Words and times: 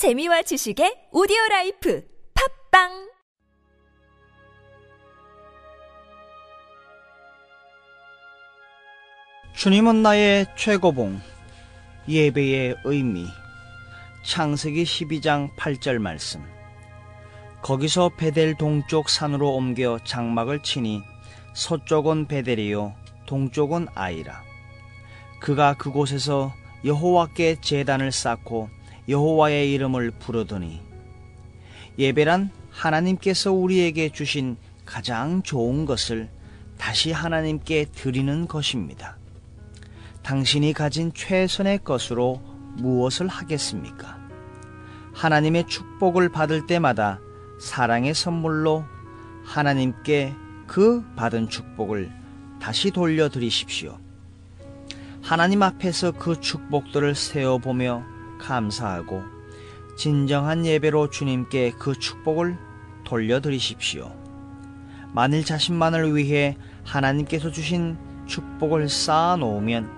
재미와 0.00 0.40
지식의 0.40 1.08
오디오 1.12 1.36
라이프 1.50 2.02
팟빵! 2.32 3.10
주님은 9.54 10.02
나의 10.02 10.46
최고봉 10.56 11.20
예배의 12.08 12.76
의미. 12.84 13.26
창세기 14.24 14.84
12장 14.84 15.54
8절 15.56 15.98
말씀. 15.98 16.42
거기서 17.60 18.12
벧엘 18.16 18.54
동쪽 18.54 19.10
산으로 19.10 19.54
옮겨 19.54 19.98
장막을 20.02 20.62
치니 20.62 21.02
서쪽은 21.52 22.26
벧엘이요 22.26 22.94
동쪽은 23.26 23.88
아이라. 23.94 24.42
그가 25.40 25.74
그곳에서 25.74 26.54
여호와께 26.86 27.56
제단을 27.60 28.12
쌓고 28.12 28.79
여호와의 29.08 29.72
이름을 29.72 30.12
부르더니 30.12 30.80
예배란 31.98 32.50
하나님께서 32.70 33.52
우리에게 33.52 34.10
주신 34.10 34.56
가장 34.84 35.42
좋은 35.42 35.84
것을 35.84 36.28
다시 36.78 37.12
하나님께 37.12 37.86
드리는 37.92 38.48
것입니다. 38.48 39.18
당신이 40.22 40.72
가진 40.72 41.12
최선의 41.12 41.80
것으로 41.84 42.40
무엇을 42.76 43.28
하겠습니까? 43.28 44.18
하나님의 45.12 45.66
축복을 45.66 46.30
받을 46.30 46.66
때마다 46.66 47.20
사랑의 47.60 48.14
선물로 48.14 48.84
하나님께 49.44 50.34
그 50.66 51.04
받은 51.16 51.48
축복을 51.48 52.10
다시 52.60 52.90
돌려드리십시오. 52.90 53.98
하나님 55.20 55.62
앞에서 55.62 56.12
그 56.12 56.40
축복들을 56.40 57.14
세어보며 57.14 58.04
감사하고 58.40 59.22
진정한 59.96 60.64
예배로 60.64 61.10
주님께 61.10 61.74
그 61.78 61.98
축복을 61.98 62.56
돌려드리십시오. 63.04 64.10
만일 65.12 65.44
자신만을 65.44 66.16
위해 66.16 66.56
하나님께서 66.84 67.50
주신 67.50 67.98
축복을 68.26 68.88
쌓아놓으면 68.88 69.90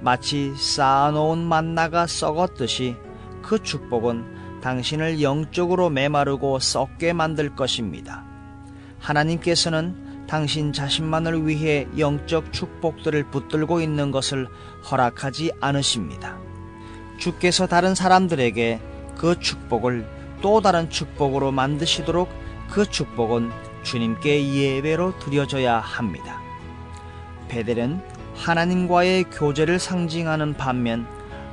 마치 0.00 0.54
쌓아놓은 0.56 1.38
만나가 1.38 2.06
썩었듯이 2.06 2.96
그 3.42 3.62
축복은 3.62 4.60
당신을 4.62 5.20
영적으로 5.20 5.90
메마르고 5.90 6.60
썩게 6.60 7.12
만들 7.12 7.54
것입니다. 7.54 8.24
하나님께서는 9.00 10.26
당신 10.28 10.72
자신만을 10.72 11.46
위해 11.46 11.86
영적 11.98 12.52
축복들을 12.52 13.30
붙들고 13.30 13.80
있는 13.80 14.12
것을 14.12 14.48
허락하지 14.90 15.52
않으십니다. 15.60 16.38
주께서 17.22 17.68
다른 17.68 17.94
사람들에게 17.94 18.80
그 19.16 19.38
축복을 19.38 20.04
또 20.40 20.60
다른 20.60 20.90
축복으로 20.90 21.52
만드시도록 21.52 22.28
그 22.68 22.84
축복은 22.84 23.52
주님께 23.84 24.52
예배로 24.52 25.20
드려져야 25.20 25.78
합니다. 25.78 26.40
베델은 27.46 28.02
하나님과의 28.34 29.24
교제를 29.30 29.78
상징하는 29.78 30.54
반면 30.54 31.06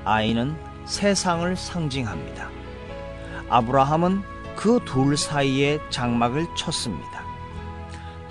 아이는 0.05 0.55
세상을 0.85 1.55
상징합니다. 1.55 2.49
아브라함은 3.49 4.23
그 4.55 4.79
둘 4.85 5.17
사이에 5.17 5.77
장막을 5.91 6.47
쳤습니다. 6.57 7.23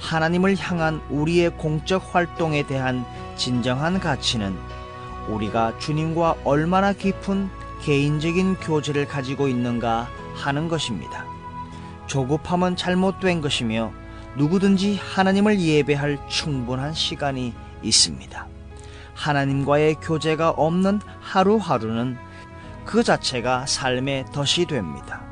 하나님을 0.00 0.56
향한 0.58 1.00
우리의 1.08 1.50
공적 1.50 2.16
활동에 2.16 2.64
대한 2.64 3.04
진정한 3.36 4.00
가치는 4.00 4.58
우리가 5.28 5.78
주님과 5.78 6.36
얼마나 6.44 6.92
깊은 6.92 7.48
개인적인 7.82 8.56
교제를 8.56 9.06
가지고 9.06 9.48
있는가 9.48 10.08
하는 10.34 10.68
것입니다. 10.68 11.26
조급함은 12.06 12.76
잘못된 12.76 13.40
것이며 13.40 13.92
누구든지 14.36 14.96
하나님을 14.96 15.60
예배할 15.60 16.18
충분한 16.28 16.94
시간이 16.94 17.52
있습니다. 17.82 18.46
하나님과의 19.14 19.96
교제가 19.96 20.50
없는 20.50 21.00
하루하루는 21.20 22.16
그 22.84 23.02
자체가 23.02 23.66
삶의 23.66 24.26
덫이 24.32 24.66
됩니다. 24.66 25.22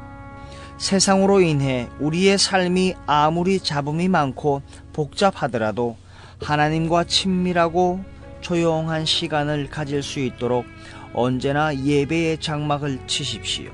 세상으로 0.76 1.40
인해 1.40 1.88
우리의 2.00 2.36
삶이 2.36 2.94
아무리 3.06 3.60
잡음이 3.60 4.08
많고 4.08 4.60
복잡하더라도 4.92 5.96
하나님과 6.42 7.04
친밀하고 7.04 8.04
조용한 8.46 9.04
시간을 9.06 9.70
가질 9.70 10.04
수 10.04 10.20
있도록 10.20 10.66
언제나 11.12 11.74
예배의 11.76 12.38
장막을 12.38 13.00
치십시오. 13.08 13.72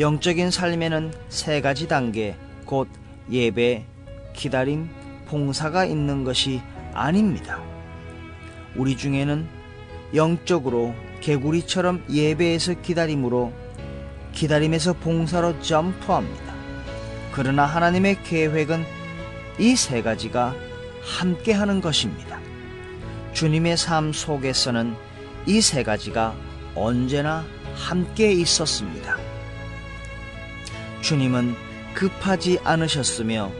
영적인 0.00 0.50
삶에는 0.50 1.12
세 1.28 1.60
가지 1.60 1.86
단계, 1.86 2.34
곧 2.64 2.88
예배, 3.30 3.84
기다림, 4.34 4.88
봉사가 5.28 5.84
있는 5.84 6.24
것이 6.24 6.60
아닙니다. 6.92 7.60
우리 8.74 8.96
중에는 8.96 9.46
영적으로 10.12 10.92
개구리처럼 11.20 12.02
예배에서 12.10 12.82
기다림으로 12.82 13.52
기다림에서 14.32 14.94
봉사로 14.94 15.62
점프합니다. 15.62 16.52
그러나 17.30 17.64
하나님의 17.64 18.24
계획은 18.24 18.84
이 19.60 19.76
세 19.76 20.02
가지가 20.02 20.52
함께 21.00 21.52
하는 21.52 21.80
것입니다. 21.80 22.40
주님의 23.38 23.76
삶 23.76 24.12
속에서는 24.12 24.96
이 25.46 25.60
세 25.60 25.84
가지가 25.84 26.34
언제나 26.74 27.44
함께 27.76 28.32
있었습니다. 28.32 29.16
주님은 31.02 31.54
급하지 31.94 32.58
않으셨으며 32.64 33.52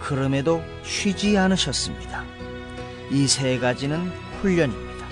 그럼에도 0.00 0.64
쉬지 0.82 1.38
않으셨습니다. 1.38 2.24
이 3.12 3.28
세 3.28 3.60
가지는 3.60 4.10
훈련입니다. 4.42 5.06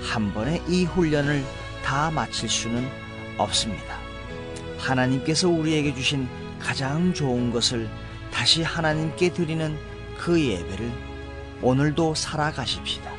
한 0.00 0.32
번에 0.32 0.62
이 0.66 0.86
훈련을 0.86 1.44
다 1.84 2.10
마칠 2.10 2.48
수는 2.48 2.88
없습니다. 3.36 3.98
하나님께서 4.78 5.50
우리에게 5.50 5.94
주신 5.94 6.26
가장 6.58 7.12
좋은 7.12 7.50
것을 7.50 7.90
다시 8.32 8.62
하나님께 8.62 9.34
드리는 9.34 9.76
그 10.16 10.40
예배를 10.42 11.11
오늘도 11.62 12.14
살아가십시다. 12.14 13.11